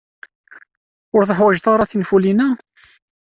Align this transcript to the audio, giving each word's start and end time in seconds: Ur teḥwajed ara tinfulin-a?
Ur 1.15 1.23
teḥwajed 1.25 1.65
ara 1.73 1.89
tinfulin-a? 1.91 2.49